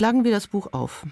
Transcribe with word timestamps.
Schlagen 0.00 0.24
wir 0.24 0.30
das 0.30 0.46
Buch 0.46 0.72
auf. 0.72 1.06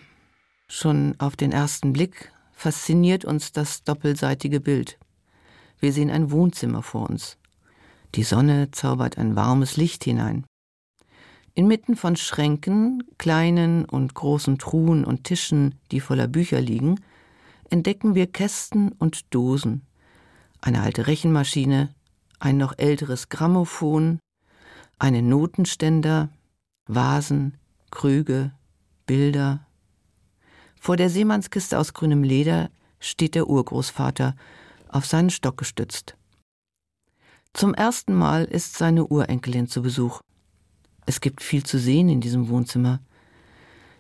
Schon 0.67 1.15
auf 1.19 1.37
den 1.37 1.53
ersten 1.53 1.93
Blick 1.93 2.33
fasziniert 2.55 3.27
uns 3.27 3.53
das 3.53 3.85
doppelseitige 3.85 4.61
Bild. 4.61 4.99
Wir 5.79 5.93
sehen 5.93 6.11
ein 6.11 6.31
Wohnzimmer 6.31 6.83
vor 6.83 7.11
uns. 7.11 7.37
Die 8.15 8.23
Sonne 8.23 8.71
zaubert 8.71 9.19
ein 9.19 9.37
warmes 9.37 9.77
Licht 9.77 10.05
hinein. 10.05 10.47
Inmitten 11.53 11.97
von 11.97 12.17
Schränken, 12.17 13.03
kleinen 13.19 13.85
und 13.85 14.15
großen 14.15 14.57
Truhen 14.57 15.05
und 15.05 15.25
Tischen, 15.25 15.75
die 15.91 16.01
voller 16.01 16.27
Bücher 16.27 16.63
liegen, 16.63 16.99
entdecken 17.69 18.15
wir 18.15 18.27
Kästen 18.27 18.93
und 18.93 19.35
Dosen, 19.35 19.83
eine 20.63 20.81
alte 20.81 21.09
Rechenmaschine, 21.09 21.95
ein 22.41 22.57
noch 22.57 22.73
älteres 22.79 23.29
Grammophon, 23.29 24.19
einen 24.99 25.29
Notenständer, 25.29 26.31
Vasen, 26.87 27.59
Krüge, 27.91 28.53
Bilder. 29.09 29.67
Vor 30.79 30.97
der 30.97 31.11
Seemannskiste 31.11 31.79
aus 31.79 31.95
grünem 31.95 32.23
Leder 32.23 32.71
steht 33.01 33.35
der 33.35 33.49
Urgroßvater, 33.49 34.37
auf 34.89 35.07
seinen 35.07 35.31
Stock 35.31 35.57
gestützt. 35.57 36.17
Zum 37.53 37.75
ersten 37.75 38.15
Mal 38.15 38.45
ist 38.45 38.77
seine 38.77 39.07
Urenkelin 39.07 39.67
zu 39.67 39.83
Besuch. 39.83 40.21
Es 41.07 41.21
gibt 41.21 41.43
viel 41.43 41.65
zu 41.65 41.79
sehen 41.79 42.09
in 42.09 42.21
diesem 42.21 42.49
Wohnzimmer. 42.49 43.01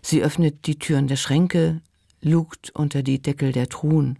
Sie 0.02 0.22
öffnet 0.22 0.66
die 0.66 0.78
Türen 0.78 1.08
der 1.08 1.16
Schränke, 1.16 1.80
lugt 2.20 2.70
unter 2.74 3.02
die 3.02 3.20
Deckel 3.20 3.52
der 3.52 3.68
Truhen. 3.68 4.18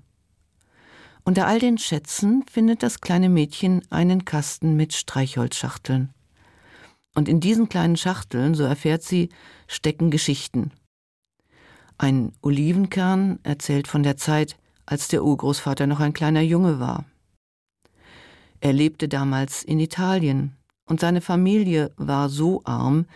Unter 1.23 1.47
all 1.47 1.59
den 1.59 1.77
Schätzen 1.77 2.45
findet 2.51 2.83
das 2.83 3.03
kleine 3.03 3.29
Mädchen 3.29 3.83
einen 3.91 4.25
Kasten 4.25 4.75
mit 4.75 4.95
Streichholzschachteln. 4.95 6.15
Und 7.19 7.29
in 7.29 7.41
diesen 7.41 7.69
kleinen 7.69 7.97
Schachteln, 7.97 8.55
so 8.55 8.63
erfährt 8.63 9.03
sie, 9.03 9.31
stecken 9.67 10.13
Geschichten. 10.13 10.71
Ein 11.99 12.31
Olivenkern 12.43 13.41
erzählt 13.43 13.89
von 13.89 14.05
der 14.05 14.17
Zeit, 14.17 14.57
als 14.87 15.09
der 15.09 15.25
Urgroßvater 15.25 15.89
noch 15.89 15.99
ein 15.99 16.13
kleiner 16.13 16.43
Junge 16.43 16.79
war. 16.79 17.07
Er 18.61 18.73
lebte 18.73 19.09
damals 19.09 19.65
in 19.65 19.81
Italien, 19.81 20.57
und 20.85 21.01
seine 21.01 21.21
Familie 21.21 21.91
war 21.97 22.29
so 22.29 22.63
arm, 22.65 23.07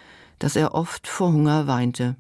dass 0.41 0.57
er 0.57 0.75
oft 0.75 1.07
vor 1.07 1.33
Hunger 1.33 1.69
weinte. 1.69 2.17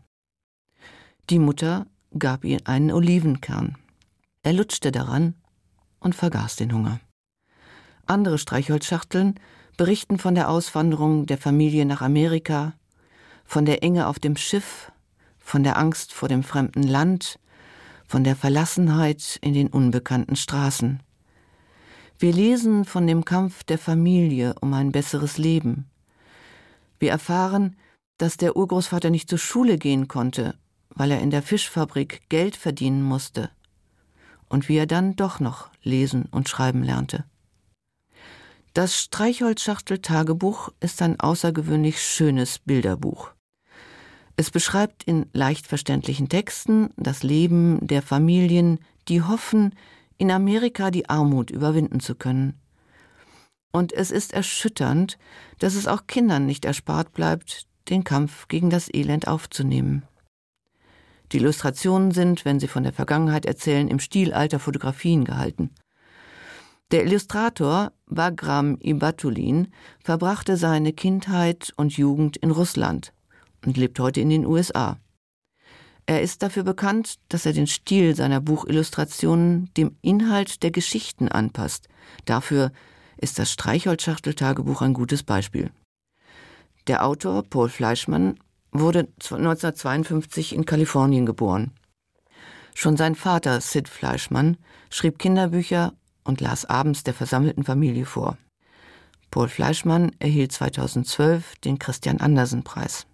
Die 1.30 1.40
Mutter 1.40 1.88
gab 2.16 2.44
ihm 2.44 2.60
einen 2.62 2.92
Olivenkern. 2.92 3.76
Er 4.44 4.52
lutschte 4.52 4.92
daran 4.92 5.34
und 5.98 6.14
vergaß 6.14 6.54
den 6.54 6.72
Hunger. 6.72 7.00
Andere 8.06 8.38
Streichholzschachteln 8.38 9.34
berichten 9.82 10.16
von 10.16 10.36
der 10.36 10.48
Auswanderung 10.48 11.26
der 11.26 11.38
Familie 11.38 11.84
nach 11.84 12.02
Amerika, 12.02 12.74
von 13.44 13.64
der 13.64 13.82
Enge 13.82 14.06
auf 14.06 14.20
dem 14.20 14.36
Schiff, 14.36 14.92
von 15.40 15.64
der 15.64 15.76
Angst 15.76 16.12
vor 16.12 16.28
dem 16.28 16.44
fremden 16.44 16.84
Land, 16.84 17.40
von 18.06 18.22
der 18.22 18.36
Verlassenheit 18.36 19.40
in 19.42 19.54
den 19.54 19.66
unbekannten 19.66 20.36
Straßen. 20.36 21.00
Wir 22.16 22.32
lesen 22.32 22.84
von 22.84 23.08
dem 23.08 23.24
Kampf 23.24 23.64
der 23.64 23.76
Familie 23.76 24.54
um 24.60 24.72
ein 24.72 24.92
besseres 24.92 25.36
Leben. 25.36 25.90
Wir 27.00 27.10
erfahren, 27.10 27.74
dass 28.18 28.36
der 28.36 28.56
Urgroßvater 28.56 29.10
nicht 29.10 29.28
zur 29.28 29.38
Schule 29.38 29.78
gehen 29.78 30.06
konnte, 30.06 30.54
weil 30.90 31.10
er 31.10 31.18
in 31.18 31.32
der 31.32 31.42
Fischfabrik 31.42 32.22
Geld 32.28 32.54
verdienen 32.54 33.02
musste, 33.02 33.50
und 34.48 34.68
wie 34.68 34.76
er 34.76 34.86
dann 34.86 35.16
doch 35.16 35.40
noch 35.40 35.70
lesen 35.82 36.26
und 36.30 36.48
schreiben 36.48 36.84
lernte. 36.84 37.24
Das 38.74 38.98
Streichholzschachtel-Tagebuch 38.98 40.70
ist 40.80 41.02
ein 41.02 41.20
außergewöhnlich 41.20 42.00
schönes 42.00 42.58
Bilderbuch. 42.58 43.32
Es 44.36 44.50
beschreibt 44.50 45.04
in 45.04 45.26
leicht 45.34 45.66
verständlichen 45.66 46.30
Texten 46.30 46.88
das 46.96 47.22
Leben 47.22 47.86
der 47.86 48.00
Familien, 48.00 48.78
die 49.08 49.20
hoffen, 49.20 49.74
in 50.16 50.30
Amerika 50.30 50.90
die 50.90 51.10
Armut 51.10 51.50
überwinden 51.50 52.00
zu 52.00 52.14
können. 52.14 52.58
Und 53.72 53.92
es 53.92 54.10
ist 54.10 54.32
erschütternd, 54.32 55.18
dass 55.58 55.74
es 55.74 55.86
auch 55.86 56.06
Kindern 56.06 56.46
nicht 56.46 56.64
erspart 56.64 57.12
bleibt, 57.12 57.66
den 57.90 58.04
Kampf 58.04 58.48
gegen 58.48 58.70
das 58.70 58.88
Elend 58.92 59.28
aufzunehmen. 59.28 60.04
Die 61.32 61.38
Illustrationen 61.38 62.12
sind, 62.12 62.46
wenn 62.46 62.58
sie 62.58 62.68
von 62.68 62.84
der 62.84 62.92
Vergangenheit 62.94 63.44
erzählen, 63.44 63.88
im 63.88 63.98
Stil 63.98 64.32
alter 64.32 64.58
Fotografien 64.58 65.24
gehalten. 65.26 65.74
Der 66.92 67.06
Illustrator 67.06 67.90
Bagram 68.04 68.76
Ibatulin 68.78 69.68
verbrachte 70.04 70.58
seine 70.58 70.92
Kindheit 70.92 71.72
und 71.76 71.96
Jugend 71.96 72.36
in 72.36 72.50
Russland 72.50 73.14
und 73.64 73.78
lebt 73.78 73.98
heute 73.98 74.20
in 74.20 74.28
den 74.28 74.44
USA. 74.44 74.98
Er 76.04 76.20
ist 76.20 76.42
dafür 76.42 76.64
bekannt, 76.64 77.14
dass 77.30 77.46
er 77.46 77.54
den 77.54 77.66
Stil 77.66 78.14
seiner 78.14 78.42
Buchillustrationen 78.42 79.70
dem 79.74 79.96
Inhalt 80.02 80.62
der 80.62 80.70
Geschichten 80.70 81.28
anpasst. 81.28 81.88
Dafür 82.26 82.72
ist 83.16 83.38
das 83.38 83.50
Streichholzschachteltagebuch 83.50 84.82
ein 84.82 84.92
gutes 84.92 85.22
Beispiel. 85.22 85.70
Der 86.88 87.06
Autor 87.06 87.42
Paul 87.42 87.70
Fleischmann 87.70 88.38
wurde 88.70 89.08
1952 89.18 90.54
in 90.54 90.66
Kalifornien 90.66 91.24
geboren. 91.24 91.70
Schon 92.74 92.98
sein 92.98 93.14
Vater 93.14 93.62
Sid 93.62 93.88
Fleischmann 93.88 94.58
schrieb 94.90 95.18
Kinderbücher 95.18 95.94
und 96.24 96.40
las 96.40 96.64
abends 96.64 97.02
der 97.04 97.14
versammelten 97.14 97.64
Familie 97.64 98.06
vor. 98.06 98.36
Paul 99.30 99.48
Fleischmann 99.48 100.12
erhielt 100.18 100.52
2012 100.52 101.56
den 101.64 101.78
Christian 101.78 102.20
Andersen 102.20 102.64
Preis. 102.64 103.06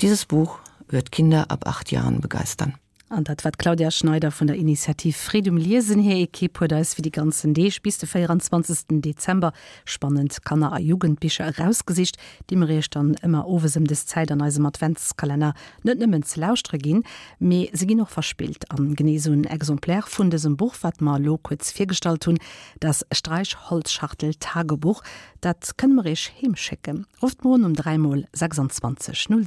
Dieses 0.00 0.26
Buch 0.26 0.60
wird 0.86 1.12
Kinder 1.12 1.50
ab 1.50 1.66
acht 1.66 1.90
Jahren 1.90 2.20
begeistern. 2.20 2.74
An 3.14 3.24
dat 3.24 3.44
wat 3.44 3.58
Claudia 3.58 3.90
Schneider 3.90 4.30
von 4.30 4.46
der 4.46 4.56
Initiativ 4.56 5.16
Friedum 5.16 5.56
Lisen 5.56 6.02
her 6.02 6.16
Ekipo 6.16 6.66
da 6.66 6.78
ist 6.78 6.98
wie 6.98 7.02
die 7.02 7.10
ganzen 7.10 7.54
D 7.54 7.72
bis 7.82 7.98
der 7.98 8.08
24. 8.08 9.00
Dezember 9.00 9.52
spannend 9.84 10.44
kann 10.44 10.62
er 10.62 10.72
a 10.72 10.78
Jugendbücher 10.78 11.44
herausgesicht, 11.44 12.16
die 12.50 12.56
mir 12.56 12.80
dann 12.90 13.14
immer 13.22 13.46
oversem 13.46 13.86
des 13.86 14.06
Zeit 14.06 14.32
an 14.32 14.42
einem 14.42 14.66
Adventskalender 14.66 15.54
net 15.82 15.98
nimmen 15.98 16.24
ze 16.24 16.40
lausstregin, 16.40 17.04
me 17.38 17.68
se 17.72 17.86
gi 17.86 17.94
noch 17.94 18.10
verspielt 18.10 18.70
an 18.70 18.94
Genesun 18.96 19.44
Exemplär 19.44 20.02
vun 20.06 20.30
diesem 20.30 20.56
Buch 20.56 20.74
wat 20.82 21.00
mal 21.00 21.22
kurz 21.42 21.70
firstalt 21.70 22.26
hun 22.26 22.38
das 22.80 23.06
Streichholzschachtel 23.12 24.34
Tagebuch 24.34 25.02
dat 25.40 25.76
können 25.76 25.96
wir 25.96 26.06
ich 26.06 26.32
hemschicken. 26.40 27.06
Ruft 27.22 27.44
morgen 27.44 27.64
um 27.64 27.74
3 27.74 28.26
26 28.32 29.28
0 29.28 29.42